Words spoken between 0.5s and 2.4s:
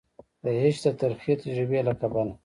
عشق د ترخې تجربي له کبله